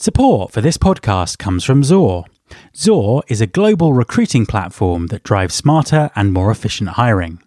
[0.00, 2.24] Support for this podcast comes from XOR.
[2.74, 7.40] XOR is a global recruiting platform that drives smarter and more efficient hiring.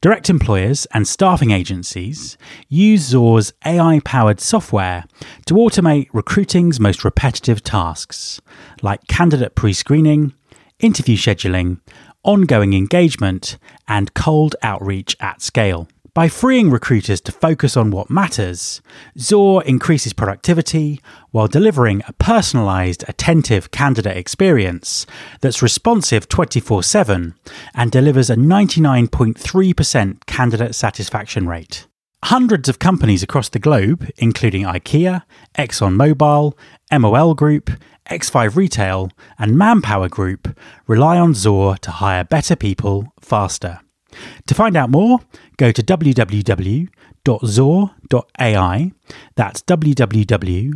[0.00, 5.06] Direct employers and staffing agencies use XOR's AI powered software
[5.46, 8.40] to automate recruiting's most repetitive tasks,
[8.80, 10.34] like candidate pre screening,
[10.78, 11.80] interview scheduling,
[12.22, 13.58] ongoing engagement,
[13.88, 15.88] and cold outreach at scale.
[16.14, 18.82] By freeing recruiters to focus on what matters,
[19.16, 21.00] XOR increases productivity
[21.30, 25.06] while delivering a personalised, attentive candidate experience
[25.40, 27.34] that's responsive 24 7
[27.74, 31.86] and delivers a 99.3% candidate satisfaction rate.
[32.24, 35.22] Hundreds of companies across the globe, including IKEA,
[35.56, 36.52] ExxonMobil,
[36.92, 37.70] MOL Group,
[38.10, 43.80] X5 Retail, and Manpower Group, rely on XOR to hire better people faster.
[44.46, 45.20] To find out more,
[45.56, 46.92] go to www.xor.ai.
[49.34, 50.74] That's www.xor.ai,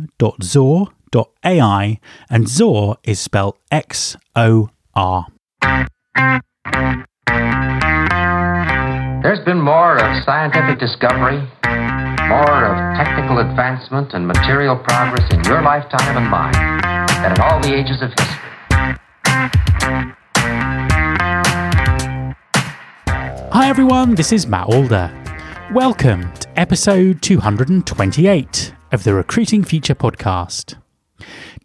[2.29, 5.27] and XOR is spelled X O R.
[9.23, 11.39] There's been more of scientific discovery,
[12.29, 16.53] more of technical advancement and material progress in your lifetime and mine
[17.21, 18.47] than in all the ages of history.
[23.67, 25.11] Hi everyone, this is Matt Alder.
[25.73, 30.81] Welcome to episode 228 of the Recruiting Future podcast.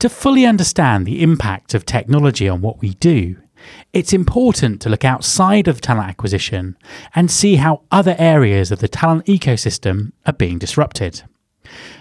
[0.01, 3.37] To fully understand the impact of technology on what we do,
[3.93, 6.77] it's important to look outside of talent acquisition
[7.15, 11.23] and see how other areas of the talent ecosystem are being disrupted.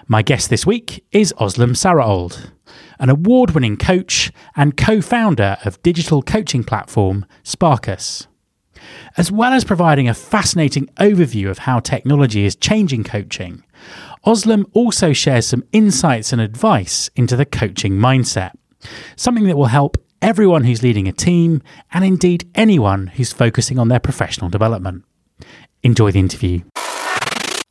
[0.07, 2.49] My guest this week is Özlem Sarıoğlu,
[2.97, 8.25] an award winning coach and co founder of digital coaching platform SparkUs.
[9.17, 13.63] As well as providing a fascinating overview of how technology is changing coaching,
[14.25, 18.51] Özlem also shares some insights and advice into the coaching mindset,
[19.15, 23.87] something that will help everyone who's leading a team and indeed anyone who's focusing on
[23.87, 25.03] their professional development.
[25.83, 26.61] Enjoy the interview.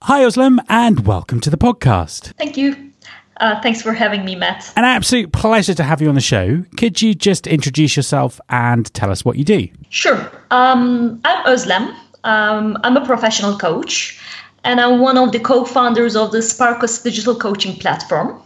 [0.05, 2.33] Hi, Özlem, and welcome to the podcast.
[2.37, 2.91] Thank you.
[3.37, 4.73] Uh, thanks for having me, Matt.
[4.77, 6.65] An absolute pleasure to have you on the show.
[6.77, 9.69] Could you just introduce yourself and tell us what you do?
[9.89, 10.31] Sure.
[10.51, 11.95] Um, I'm Özlem.
[12.25, 14.21] Um, I'm a professional coach,
[14.65, 18.43] and I'm one of the co founders of the SparkUs digital coaching platform.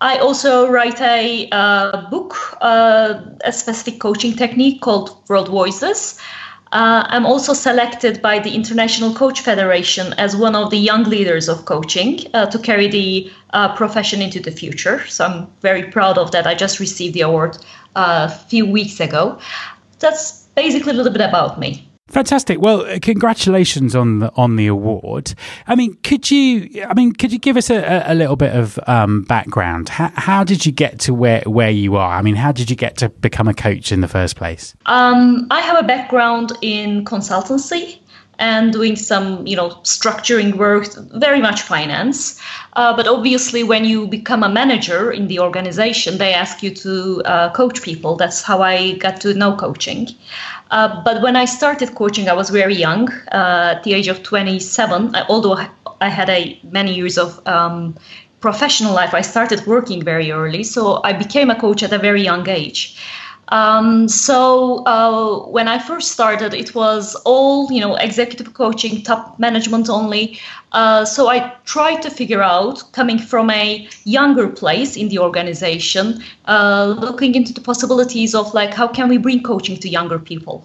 [0.00, 6.18] I also write a uh, book, uh, a specific coaching technique called World Voices.
[6.72, 11.48] Uh, I'm also selected by the International Coach Federation as one of the young leaders
[11.48, 15.04] of coaching uh, to carry the uh, profession into the future.
[15.06, 16.46] So I'm very proud of that.
[16.46, 17.58] I just received the award
[17.96, 19.38] uh, a few weeks ago.
[19.98, 21.86] That's basically a little bit about me.
[22.10, 22.60] Fantastic.
[22.60, 25.32] Well, uh, congratulations on the on the award.
[25.68, 26.84] I mean, could you?
[26.88, 29.88] I mean, could you give us a, a little bit of um, background?
[29.88, 32.12] How, how, did you get to where where you are?
[32.12, 34.74] I mean, how did you get to become a coach in the first place?
[34.86, 38.00] Um, I have a background in consultancy
[38.40, 42.40] and doing some, you know, structuring work, very much finance.
[42.72, 47.22] Uh, but obviously, when you become a manager in the organization, they ask you to
[47.26, 48.16] uh, coach people.
[48.16, 50.08] That's how I got to know coaching.
[50.70, 54.22] Uh, but when I started coaching, I was very young, uh, at the age of
[54.22, 55.14] 27.
[55.28, 55.58] Although
[56.00, 57.94] I had a many years of um,
[58.40, 62.22] professional life, I started working very early, so I became a coach at a very
[62.22, 62.96] young age.
[63.50, 69.38] Um, so uh, when I first started, it was all you know executive coaching, top
[69.38, 70.38] management only.
[70.72, 76.22] Uh, so I tried to figure out, coming from a younger place in the organization,
[76.46, 80.64] uh, looking into the possibilities of like how can we bring coaching to younger people.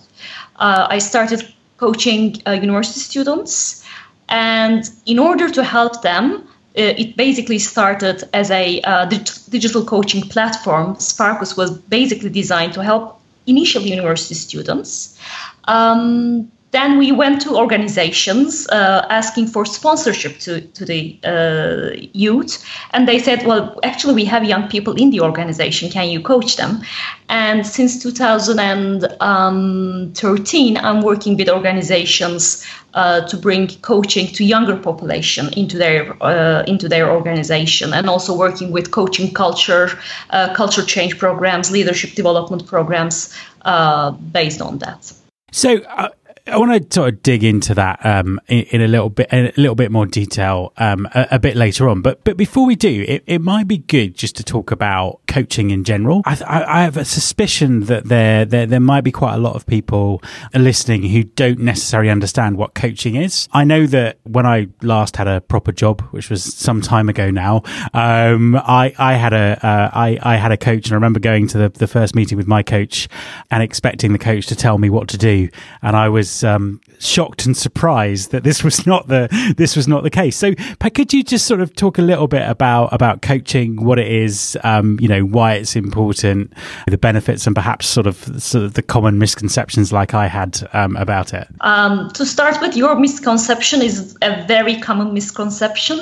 [0.58, 3.84] Uh, I started coaching uh, university students,
[4.30, 6.48] and in order to help them.
[6.78, 10.96] Uh, it basically started as a uh, digital coaching platform.
[10.96, 15.18] SparkUs was basically designed to help initial university students.
[15.66, 22.62] Um, then we went to organizations uh, asking for sponsorship to, to the uh, youth.
[22.92, 25.90] And they said, well, actually, we have young people in the organization.
[25.90, 26.82] Can you coach them?
[27.30, 35.78] And since 2013, I'm working with organizations uh, to bring coaching to younger population into
[35.78, 39.90] their uh, into their organization, and also working with coaching culture,
[40.30, 43.34] uh, culture change programs, leadership development programs
[43.64, 45.12] uh, based on that.
[45.52, 46.10] So, uh,
[46.48, 49.52] I want to sort of dig into that um, in, in, a little bit, a
[49.58, 52.04] little bit more detail um, a, a, bit later on.
[52.04, 55.72] But but before we do, it, it might be good just to talk about coaching
[55.72, 56.22] in general.
[56.24, 59.56] I, I, I have a suspicion that there, there there might be quite a lot
[59.56, 60.22] of people
[60.54, 63.50] listening who don't necessarily understand what coaching is.
[63.52, 67.32] I know that when I last had a proper job, which was some time ago
[67.32, 67.64] now,
[67.96, 71.48] um, I I had a uh, I, I had a coach, and I remember going
[71.48, 73.08] to the, the first meeting with my coach
[73.50, 75.50] and expecting the coach to tell me what to do,
[75.82, 79.28] and I was um, shocked and surprised that this was not the
[79.58, 80.36] this was not the case.
[80.36, 80.54] So,
[80.96, 84.58] could you just sort of talk a little bit about about coaching, what it is,
[84.64, 86.54] um, you know, why it's important,
[86.88, 90.96] the benefits, and perhaps sort of sort of the common misconceptions like I had um,
[90.96, 91.48] about it?
[91.62, 96.00] Um, to start with, your misconception is a very common misconception.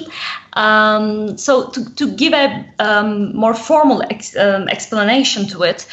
[0.54, 5.88] Um, so, to, to give a um, more formal ex- explanation to it.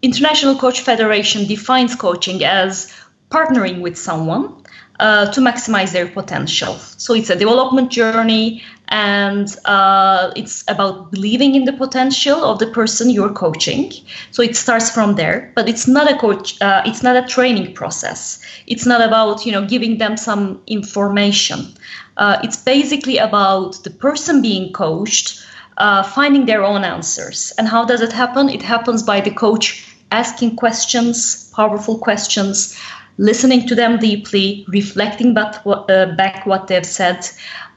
[0.00, 2.92] International Coach Federation defines coaching as
[3.30, 4.62] partnering with someone
[5.00, 6.74] uh, to maximize their potential.
[6.74, 12.66] So it's a development journey and uh, it's about believing in the potential of the
[12.66, 13.92] person you're coaching.
[14.30, 16.60] So it starts from there, but it's not a coach.
[16.60, 18.42] Uh, it's not a training process.
[18.66, 21.74] It's not about you know giving them some information.
[22.16, 25.44] Uh, it's basically about the person being coached.
[25.76, 27.52] Uh, finding their own answers.
[27.56, 28.48] And how does it happen?
[28.48, 32.76] It happens by the coach asking questions, powerful questions,
[33.18, 37.28] listening to them deeply, reflecting back what, uh, back what they've said,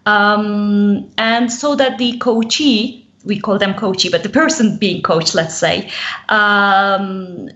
[0.05, 5.35] um, and so that the coachee, we call them coachee, but the person being coached,
[5.35, 5.89] let's say,
[6.29, 7.49] um,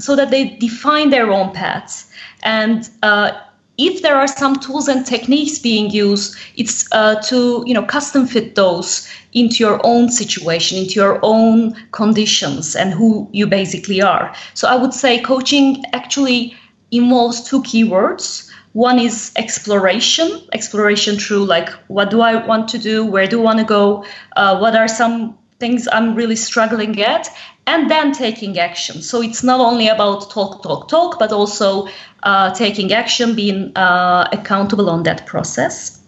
[0.00, 2.10] so that they define their own paths
[2.42, 3.32] and uh,
[3.78, 8.26] if there are some tools and techniques being used, it's uh, to you know custom
[8.26, 14.34] fit those into your own situation, into your own conditions, and who you basically are.
[14.54, 16.54] So I would say coaching actually
[16.92, 18.48] involves two keywords.
[18.74, 23.44] One is exploration, exploration through like what do I want to do, where do I
[23.44, 24.04] want to go,
[24.36, 27.28] uh, what are some things I'm really struggling at,
[27.66, 29.02] and then taking action.
[29.02, 31.88] So it's not only about talk, talk, talk, but also
[32.22, 36.01] uh, taking action, being uh, accountable on that process.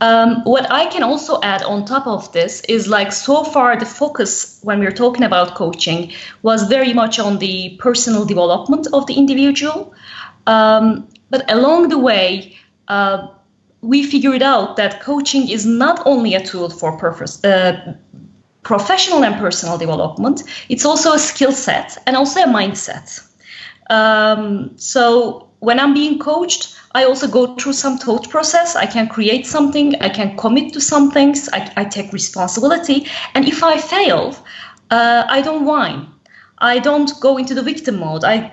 [0.00, 3.84] Um, what I can also add on top of this is like so far the
[3.84, 6.12] focus when we're talking about coaching
[6.42, 9.94] was very much on the personal development of the individual.
[10.46, 12.56] Um, but along the way,
[12.88, 13.28] uh,
[13.82, 17.94] we figured out that coaching is not only a tool for purpose, uh,
[18.62, 23.26] professional and personal development, it's also a skill set and also a mindset.
[23.90, 28.74] Um, so when I'm being coached, I also go through some thought process.
[28.74, 33.06] I can create something, I can commit to some things, I, I take responsibility.
[33.34, 34.34] And if I fail,
[34.90, 36.08] uh, I don't whine.
[36.58, 38.24] I don't go into the victim mode.
[38.24, 38.52] I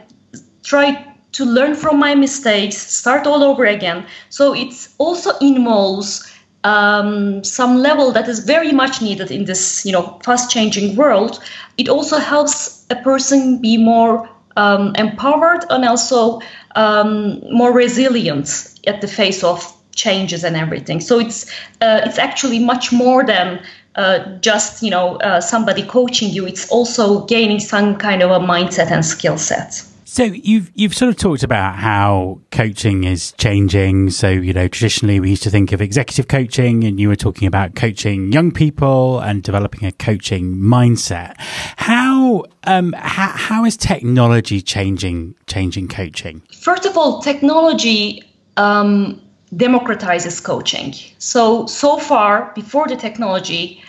[0.64, 4.06] try to learn from my mistakes, start all over again.
[4.30, 6.32] So it also involves
[6.64, 11.42] um, some level that is very much needed in this, you know, fast-changing world.
[11.78, 16.42] It also helps a person be more um, empowered and also
[16.76, 21.00] um, more resilient at the face of changes and everything.
[21.00, 21.50] So it's
[21.82, 23.62] uh, it's actually much more than
[23.96, 26.46] uh, just you know uh, somebody coaching you.
[26.46, 29.84] It's also gaining some kind of a mindset and skill set.
[30.10, 34.10] So you've you've sort of talked about how coaching is changing.
[34.12, 37.46] So you know, traditionally we used to think of executive coaching, and you were talking
[37.46, 41.36] about coaching young people and developing a coaching mindset.
[41.76, 46.42] How um, how, how is technology changing changing coaching?
[46.54, 48.24] First of all, technology.
[48.56, 49.22] Um,
[49.54, 50.94] democratizes coaching.
[51.20, 53.82] So so far before the technology,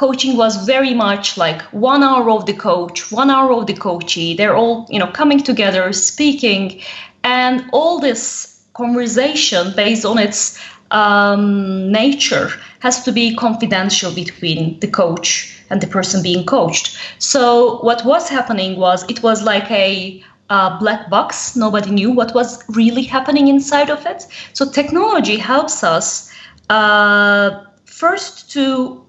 [0.00, 4.34] coaching was very much like one hour of the coach, one hour of the coachee.
[4.34, 6.80] They're all, you know, coming together, speaking,
[7.22, 10.58] and all this conversation based on its
[10.90, 12.48] um, nature
[12.78, 16.96] has to be confidential between the coach and the person being coached.
[17.18, 21.56] So what was happening was it was like a uh, black box.
[21.56, 24.26] Nobody knew what was really happening inside of it.
[24.54, 26.32] So technology helps us
[26.70, 27.50] uh,
[27.84, 29.04] first to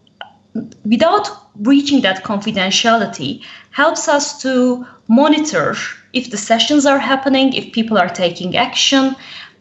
[0.86, 5.75] without breaching that confidentiality helps us to monitor
[6.13, 9.15] if the sessions are happening if people are taking action.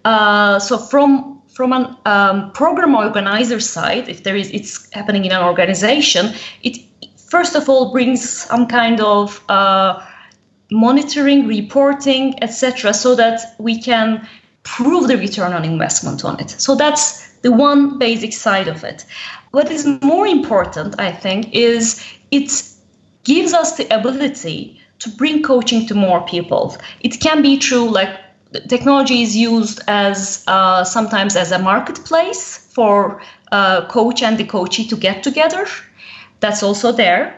[0.04, 5.32] Uh, so from from an um, program organizer side if there is it's happening in
[5.32, 6.32] an organization
[6.62, 6.78] it
[7.28, 10.04] first of all brings some kind of uh,
[10.70, 14.26] monitoring reporting etc so that we can
[14.62, 19.04] prove the return on investment on it so that's the one basic side of it
[19.50, 22.50] what is more important, I think, is it
[23.24, 26.76] gives us the ability to bring coaching to more people.
[27.00, 28.16] It can be through like
[28.68, 34.86] technology is used as uh, sometimes as a marketplace for uh, coach and the coachee
[34.86, 35.66] to get together.
[36.40, 37.36] That's also there.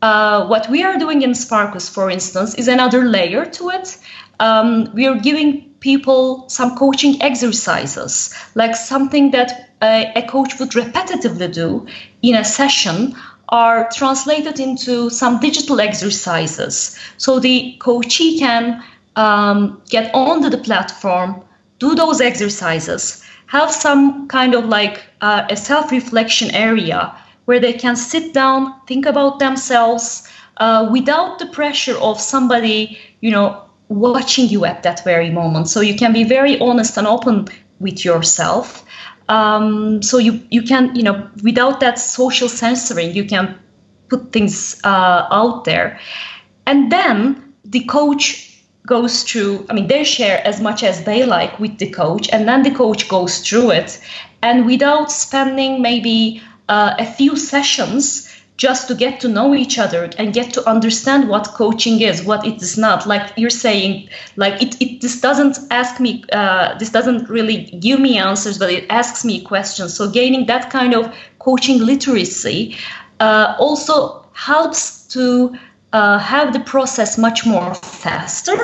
[0.00, 3.98] Uh, what we are doing in SparkUs, for instance, is another layer to it.
[4.40, 11.52] Um, we are giving people some coaching exercises, like something that a, coach would repetitively
[11.52, 11.86] do
[12.22, 13.14] in a session
[13.48, 16.98] are translated into some digital exercises.
[17.18, 18.82] So the coachee can
[19.16, 21.44] um, get onto the platform,
[21.78, 27.72] do those exercises, have some kind of like uh, a self reflection area where they
[27.72, 34.48] can sit down, think about themselves uh, without the pressure of somebody, you know, watching
[34.48, 35.68] you at that very moment.
[35.68, 37.48] So you can be very honest and open
[37.80, 38.84] with yourself.
[39.28, 43.58] Um, so you you can you know without that social censoring, you can
[44.08, 45.98] put things uh, out there,
[46.66, 48.48] and then the coach
[48.84, 52.48] goes through i mean they share as much as they like with the coach and
[52.48, 54.00] then the coach goes through it
[54.42, 60.10] and without spending maybe uh, a few sessions just to get to know each other
[60.18, 63.06] and get to understand what coaching is what it is not.
[63.06, 67.98] Like you're saying like it, it this doesn't ask me uh, this doesn't really give
[67.98, 69.94] me answers but it asks me questions.
[69.94, 72.76] So gaining that kind of coaching literacy
[73.20, 75.56] uh, also helps to
[75.92, 78.58] uh, have the process much more faster.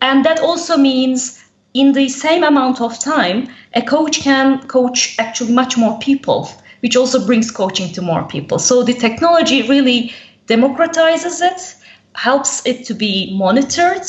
[0.00, 5.52] And that also means in the same amount of time, a coach can coach actually
[5.52, 6.48] much more people,
[6.80, 8.58] which also brings coaching to more people.
[8.58, 10.12] So the technology really
[10.46, 11.76] democratizes it,
[12.14, 14.06] helps it to be monitored,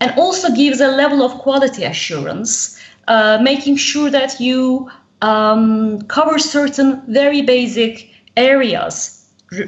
[0.00, 4.90] and also gives a level of quality assurance, uh, making sure that you
[5.22, 9.20] um, cover certain very basic areas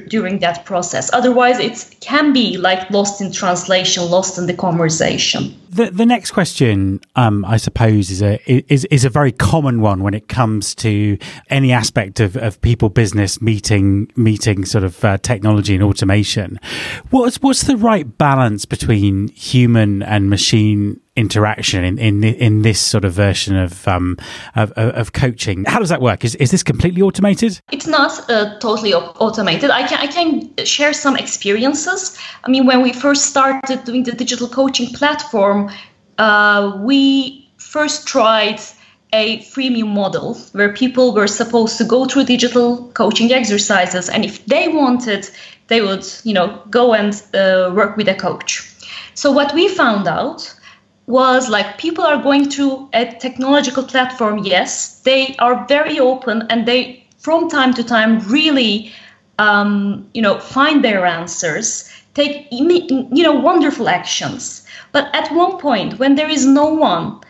[0.09, 1.11] during that process.
[1.13, 5.55] Otherwise, it can be like lost in translation, lost in the conversation.
[5.77, 10.03] The the next question, um, I suppose, is a is is a very common one
[10.03, 11.19] when it comes to
[11.51, 16.59] any aspect of, of people business meeting meeting sort of uh, technology and automation.
[17.11, 23.05] What's what's the right balance between human and machine interaction in in in this sort
[23.05, 24.17] of version of um
[24.55, 25.65] of, of coaching.
[25.65, 26.25] How does that work?
[26.25, 27.61] Is is this completely automated?
[27.73, 29.71] It's not uh, totally automated.
[29.71, 32.19] I can I can share some experiences.
[32.45, 34.93] I mean, when we first started doing the digital coaching
[36.19, 38.61] uh, we first tried
[39.13, 44.45] a freemium model where people were supposed to go through digital coaching exercises, and if
[44.47, 45.29] they wanted,
[45.69, 48.73] they would you know go and uh, work with a coach.
[49.15, 50.55] So what we found out
[51.07, 56.67] was like people are going through a technological platform yes they are very open and
[56.67, 58.93] they from time to time really
[59.39, 65.99] um, you know find their answers take you know wonderful actions but at one point
[65.99, 67.21] when there is no one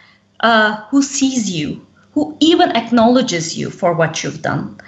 [0.40, 4.78] uh, who sees you who even acknowledges you for what you've done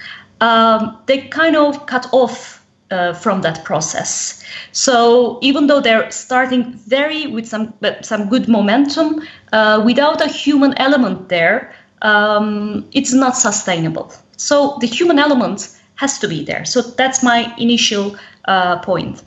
[0.40, 2.58] um, they kind of cut off
[2.90, 4.42] uh, from that process.
[4.72, 9.22] So even though they're starting very with some some good momentum,
[9.52, 14.12] uh, without a human element there, um, it's not sustainable.
[14.36, 16.64] So the human element has to be there.
[16.64, 19.22] So that's my initial uh, point.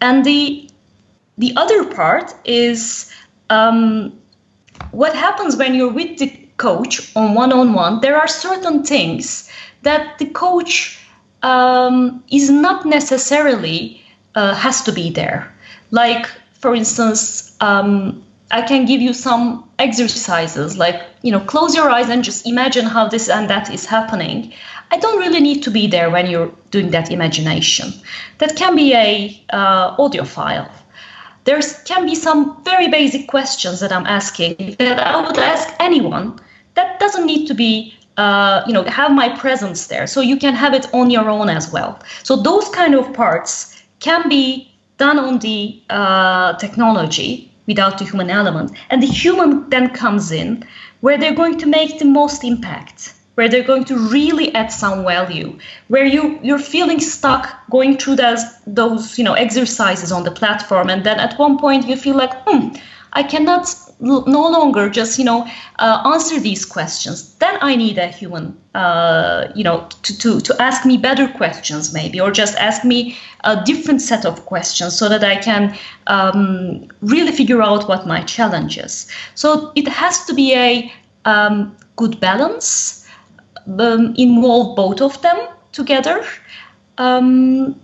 [0.00, 0.68] And the
[1.38, 3.10] the other part is
[3.50, 4.12] um,
[4.90, 8.00] what happens when you're with the coach on one-on-one.
[8.00, 9.50] There are certain things
[9.82, 10.98] that the coach
[11.42, 14.02] um, is not necessarily
[14.34, 15.52] uh, has to be there.
[15.90, 21.90] Like, for instance, um, I can give you some exercises, like you know, close your
[21.90, 24.52] eyes and just imagine how this and that is happening.
[24.90, 27.92] I don't really need to be there when you're doing that imagination.
[28.38, 30.70] That can be a uh, audio file.
[31.44, 36.38] There can be some very basic questions that I'm asking that I would ask anyone.
[36.74, 40.54] That doesn't need to be uh, you know have my presence there so you can
[40.54, 45.18] have it on your own as well so those kind of parts can be done
[45.18, 48.72] on the uh, technology without the human element.
[48.90, 50.64] And the human then comes in
[51.00, 55.04] where they're going to make the most impact where they're going to really add some
[55.04, 55.58] value
[55.88, 60.90] where you you're feeling stuck going through those those you know exercises on the platform.
[60.90, 62.68] And then at one point you feel like hmm
[63.20, 63.64] i cannot
[63.98, 65.46] no longer just you know
[65.78, 67.34] uh, answer these questions.
[67.36, 71.94] Then i need a human uh, you know to, to, to ask me better questions
[71.94, 75.76] maybe or just ask me a different set of questions so that i can
[76.08, 79.10] um, really figure out what my challenge is.
[79.34, 80.92] So it has to be a
[81.24, 83.06] um, good balance
[83.78, 86.24] um, involve both of them together.
[86.98, 87.80] Um,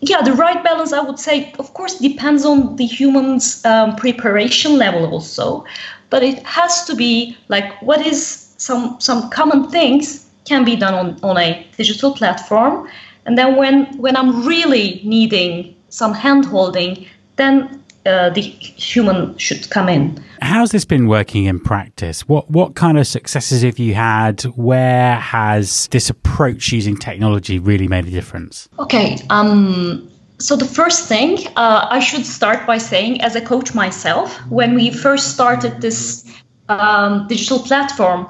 [0.00, 4.78] yeah, the right balance, I would say, of course, depends on the human's um, preparation
[4.78, 5.64] level also,
[6.08, 10.94] but it has to be like what is some some common things can be done
[10.94, 12.88] on, on a digital platform,
[13.26, 19.68] and then when when I'm really needing some hand holding, then uh, the human should
[19.70, 20.22] come in.
[20.40, 22.26] How's this been working in practice?
[22.26, 24.42] What what kind of successes have you had?
[24.56, 28.68] Where has this approach using technology really made a difference?
[28.78, 29.18] Okay.
[29.28, 34.34] Um, so the first thing uh, I should start by saying, as a coach myself,
[34.48, 36.24] when we first started this
[36.70, 38.28] um, digital platform,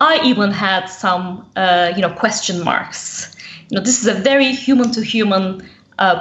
[0.00, 3.36] I even had some, uh, you know, question marks.
[3.68, 5.68] You know, this is a very human to human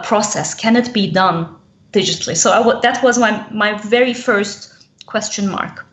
[0.03, 0.53] process.
[0.53, 1.55] Can it be done
[1.93, 2.35] digitally?
[2.35, 5.85] So that was my my very first question mark.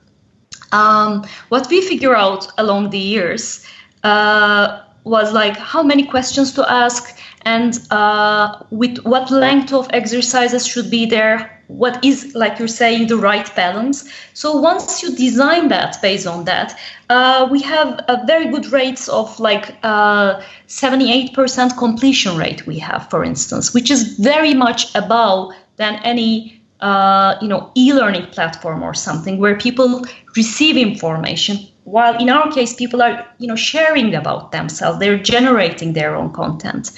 [0.72, 3.66] Um, what we figure out along the years
[4.04, 10.66] uh, was like how many questions to ask and uh, with what length of exercises
[10.66, 15.68] should be there what is like you're saying the right balance so once you design
[15.68, 16.78] that based on that
[17.08, 23.08] uh, we have a very good rates of like uh, 78% completion rate we have
[23.08, 28.94] for instance which is very much above than any uh, you know e-learning platform or
[28.94, 30.04] something where people
[30.36, 34.98] receive information while in our case people are you know sharing about themselves.
[34.98, 36.92] They're generating their own content.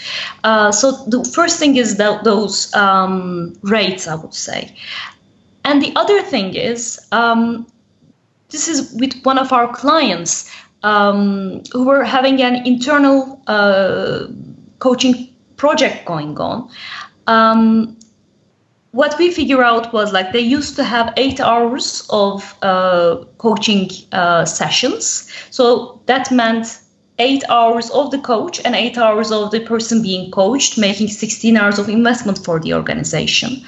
[0.45, 4.77] Uh, so the first thing is that those um, rates i would say.
[5.65, 7.67] And the other thing is um,
[8.51, 10.51] this is with one of our clients
[10.83, 14.27] um, who were having an internal uh,
[14.81, 15.15] coaching
[15.57, 16.69] project going on.
[17.29, 17.97] Um,
[18.93, 23.91] what we figure out was like they used to have eight hours of uh, coaching
[24.13, 25.31] uh, sessions.
[25.51, 26.79] So that meant
[27.19, 31.57] eight hours of the coach and eight hours of the person being coached, making 16
[31.57, 33.65] hours of investment for the organization.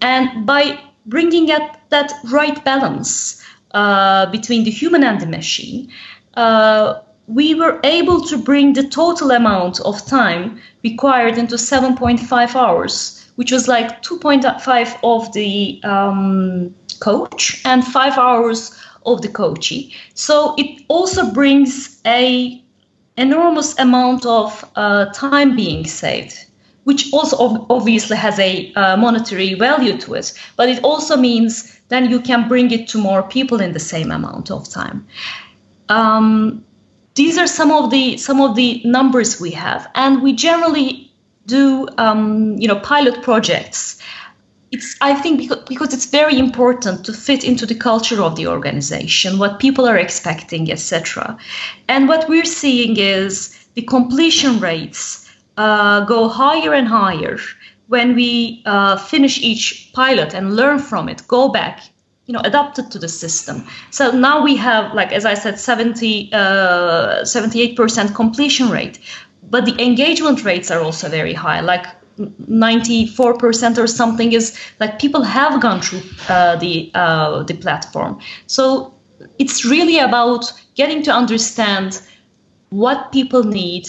[0.00, 3.42] And by bringing at that right balance
[3.72, 5.90] uh, between the human and the machine,
[6.34, 13.21] uh, we were able to bring the total amount of time required into 7.5 hours
[13.36, 19.94] which was like 2.5 of the um, coach and five hours of the coachee.
[20.14, 22.62] So it also brings a
[23.16, 26.46] enormous amount of uh, time being saved,
[26.84, 30.32] which also obviously has a uh, monetary value to it.
[30.56, 34.10] But it also means then you can bring it to more people in the same
[34.10, 35.06] amount of time.
[35.88, 36.64] Um,
[37.14, 41.11] these are some of the some of the numbers we have, and we generally
[41.46, 44.00] do um, you know pilot projects.
[44.70, 48.46] It's i think because, because it's very important to fit into the culture of the
[48.46, 51.36] organization what people are expecting etc
[51.88, 55.22] and what we're seeing is the completion rates
[55.56, 57.38] uh, go higher and higher.
[57.88, 61.82] When we uh, finish each pilot and learn from it go back
[62.26, 63.66] you know adapted to the system.
[63.90, 69.00] So now we have like as i said 70 uh, 78% completion rate
[69.52, 71.86] but the engagement rates are also very high like
[72.18, 78.92] 94% or something is like people have gone through uh, the uh, the platform so
[79.38, 82.02] it's really about getting to understand
[82.70, 83.88] what people need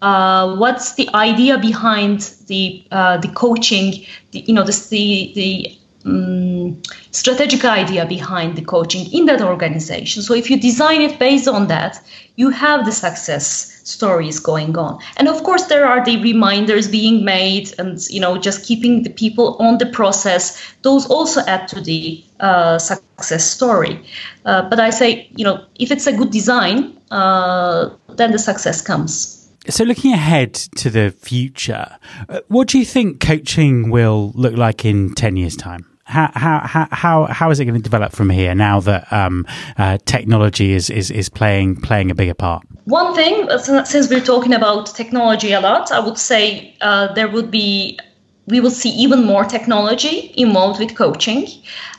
[0.00, 5.78] uh, what's the idea behind the uh, the coaching the, you know this, the the
[6.04, 10.20] um, strategic idea behind the coaching in that organization.
[10.20, 12.02] So if you design it based on that,
[12.34, 14.98] you have the success stories going on.
[15.16, 19.10] And of course, there are the reminders being made, and you know, just keeping the
[19.10, 20.60] people on the process.
[20.82, 24.04] Those also add to the uh, success story.
[24.44, 28.82] Uh, but I say, you know, if it's a good design, uh, then the success
[28.82, 29.38] comes.
[29.68, 34.84] So, looking ahead to the future, uh, what do you think coaching will look like
[34.84, 35.91] in 10 years' time?
[36.04, 39.46] How how how how is it going to develop from here now that um,
[39.78, 42.64] uh, technology is, is is playing playing a bigger part?
[42.84, 47.28] One thing, uh, since we're talking about technology a lot, I would say uh, there
[47.28, 47.98] would be
[48.46, 51.46] we will see even more technology involved with coaching,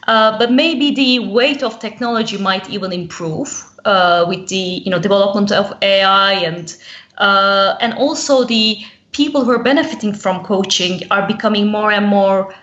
[0.07, 4.99] uh, but maybe the weight of technology might even improve uh, with the you know
[4.99, 6.75] development of AI and
[7.19, 8.77] uh, and also the
[9.13, 12.53] people who are benefiting from coaching are becoming more and more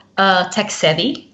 [0.52, 1.29] tech savvy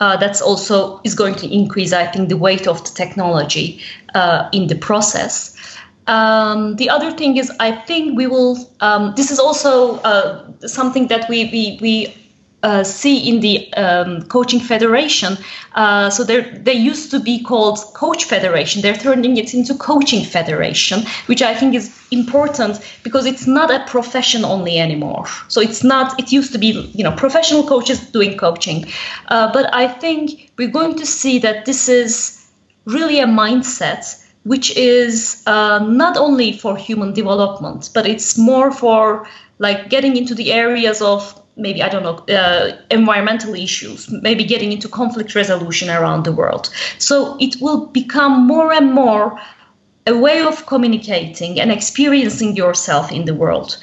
[0.00, 3.80] uh, that's also is going to increase, I think, the weight of the technology
[4.14, 5.56] uh, in the process.
[6.06, 8.56] Um, the other thing is, I think we will.
[8.80, 12.14] Um, this is also uh, something that we we we
[12.62, 15.36] uh, see in the um, coaching federation.
[15.74, 18.82] Uh, so they they used to be called coach federation.
[18.82, 23.84] They're turning it into coaching federation, which I think is important because it's not a
[23.86, 25.26] profession only anymore.
[25.48, 26.18] So it's not.
[26.18, 28.86] It used to be you know professional coaches doing coaching,
[29.28, 32.44] uh, but I think we're going to see that this is
[32.86, 39.28] really a mindset which is uh, not only for human development, but it's more for
[39.58, 44.72] like getting into the areas of maybe I don't know uh, environmental issues, maybe getting
[44.72, 46.70] into conflict resolution around the world.
[46.98, 49.40] So it will become more and more
[50.06, 53.76] a way of communicating and experiencing yourself in the world.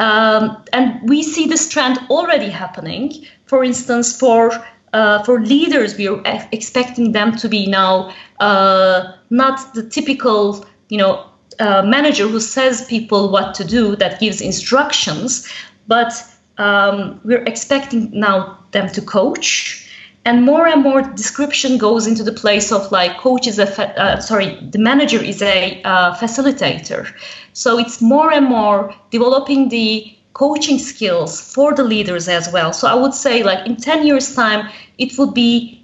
[0.00, 3.24] Um, and we see this trend already happening.
[3.46, 4.52] For instance, for
[4.92, 10.98] uh, for leaders, we are expecting them to be now uh, not the typical, you
[10.98, 11.24] know,
[11.60, 15.48] uh, manager who says people what to do that gives instructions,
[15.86, 16.12] but
[16.60, 19.86] um, we're expecting now them to coach.
[20.26, 23.98] And more and more description goes into the place of like coach is a fa-
[23.98, 27.10] uh, sorry the manager is a uh, facilitator.
[27.54, 32.72] So it's more and more developing the coaching skills for the leaders as well.
[32.74, 34.68] So i would say like in 10 years time
[34.98, 35.82] it would be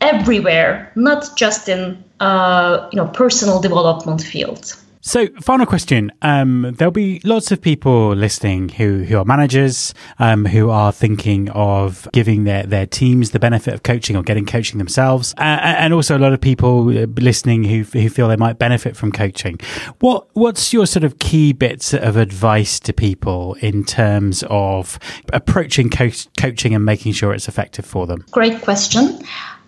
[0.00, 6.12] everywhere not just in uh, you know personal development field so, final question.
[6.20, 11.48] Um, there'll be lots of people listening who, who are managers, um, who are thinking
[11.50, 15.34] of giving their, their teams the benefit of coaching or getting coaching themselves.
[15.38, 19.10] Uh, and also a lot of people listening who, who feel they might benefit from
[19.10, 19.58] coaching.
[20.00, 24.98] What, what's your sort of key bits of advice to people in terms of
[25.32, 28.26] approaching co- coaching and making sure it's effective for them?
[28.30, 29.18] Great question.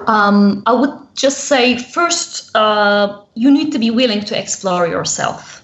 [0.06, 5.62] Um, I would just say first, uh, you need to be willing to explore yourself.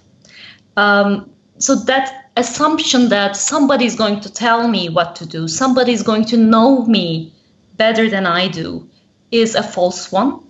[0.76, 5.92] Um, so that assumption that somebody is going to tell me what to do, somebody
[5.92, 7.32] is going to know me
[7.76, 8.88] better than I do,
[9.30, 10.40] is a false one.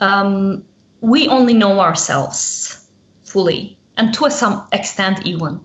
[0.00, 0.64] Um,
[1.00, 2.90] we only know ourselves
[3.24, 5.60] fully, and to some extent, even.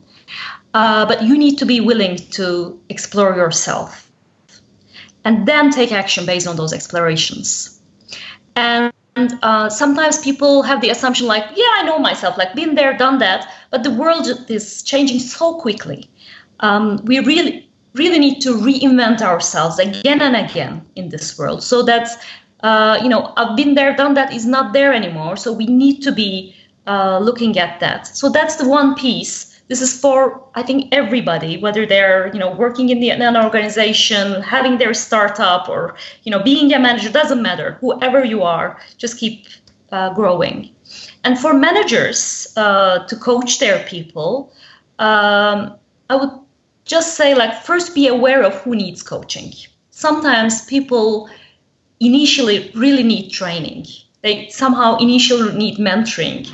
[0.74, 4.03] Uh, but you need to be willing to explore yourself
[5.26, 7.80] and then take action based on those explorations.
[8.56, 12.98] And uh, sometimes people have the assumption, like, yeah, I know myself, like, been there,
[12.98, 16.10] done that, but the world is changing so quickly.
[16.60, 21.64] Um, we really, really need to reinvent ourselves again and again in this world.
[21.64, 22.10] So that,
[22.62, 25.36] uh, you know, I've been there, done that is not there anymore.
[25.38, 26.56] So we need to be
[26.88, 28.08] uh, looking at that.
[28.08, 32.52] So that's the one piece this is for i think everybody whether they're you know
[32.52, 37.42] working in, the, an organization having their startup or you know being a manager doesn't
[37.42, 37.78] matter.
[37.82, 39.48] Whoever you are just keep
[39.92, 40.76] uh, growing.
[41.24, 44.54] And for managers uh, to coach their people
[45.00, 45.78] um,
[46.10, 46.44] i would
[46.86, 49.54] just say like first be aware of who needs coaching.
[49.90, 51.30] Sometimes people
[52.00, 53.86] initially really need training.
[54.22, 56.50] They somehow initially need mentoring.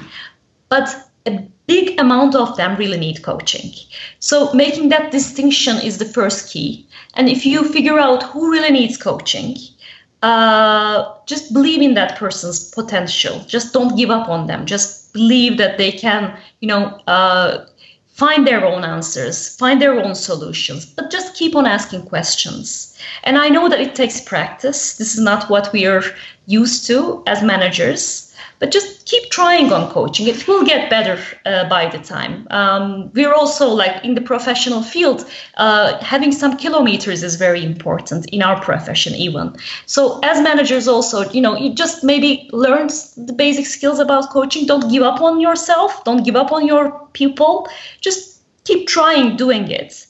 [0.70, 0.90] But
[1.26, 3.72] a big amount of them really need coaching.
[4.20, 6.88] So making that distinction is the first key.
[7.14, 9.56] And if you figure out who really needs coaching,
[10.24, 13.40] uh, just believe in that person's potential.
[13.48, 14.66] Just don't give up on them.
[14.66, 17.66] Just believe that they can, you know, uh,
[18.08, 22.98] find their own answers, find their own solutions, but just keep on asking questions.
[23.24, 24.98] And I know that it takes practice.
[24.98, 26.04] This is not what we are
[26.48, 28.29] used to as managers
[28.60, 30.28] but just keep trying on coaching.
[30.28, 32.48] It will get better uh, by the time.
[32.52, 38.26] Um, we're also like in the professional field uh, having some kilometers is very important
[38.28, 39.56] in our profession even.
[39.86, 44.66] So as managers also you know you just maybe learn the basic skills about coaching.
[44.66, 46.04] Don't give up on yourself.
[46.04, 47.68] Don't give up on your people.
[48.02, 50.06] Just keep trying doing it.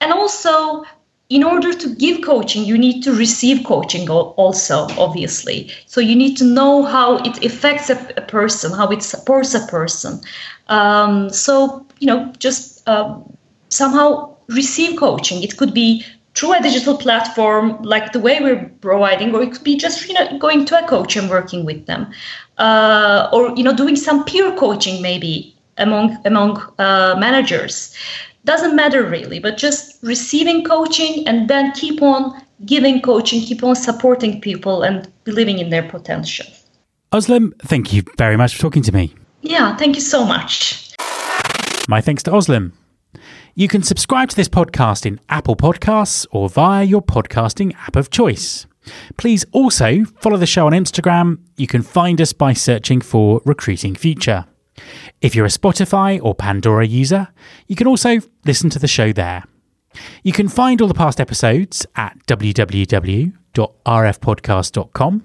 [0.00, 0.84] And also
[1.30, 5.70] in order to give coaching, you need to receive coaching also, obviously.
[5.86, 9.66] So you need to know how it affects a, a person, how it supports a
[9.66, 10.20] person.
[10.68, 13.18] Um, so, you know, just uh,
[13.70, 15.42] somehow receive coaching.
[15.42, 19.64] It could be through a digital platform like the way we're providing, or it could
[19.64, 22.12] be just, you know, going to a coach and working with them.
[22.58, 27.94] Uh, or, you know, doing some peer coaching maybe among among uh, managers
[28.44, 33.74] doesn't matter really, but just receiving coaching and then keep on giving coaching, keep on
[33.74, 36.46] supporting people and believing in their potential.
[37.12, 39.14] Özlem, thank you very much for talking to me.
[39.42, 40.94] Yeah, thank you so much.
[41.88, 42.72] My thanks to Özlem.
[43.54, 48.10] You can subscribe to this podcast in Apple Podcasts or via your podcasting app of
[48.10, 48.66] choice.
[49.16, 51.38] Please also follow the show on Instagram.
[51.56, 54.46] You can find us by searching for Recruiting Future.
[55.20, 57.28] If you're a Spotify or Pandora user,
[57.66, 59.44] you can also listen to the show there.
[60.22, 65.24] You can find all the past episodes at www.rfpodcast.com.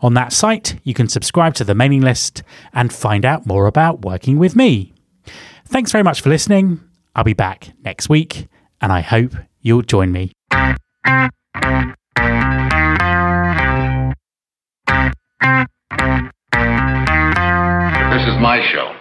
[0.00, 4.04] On that site, you can subscribe to the mailing list and find out more about
[4.04, 4.92] working with me.
[5.64, 6.80] Thanks very much for listening.
[7.14, 8.48] I'll be back next week,
[8.80, 10.32] and I hope you'll join me.
[18.28, 18.97] Is my show.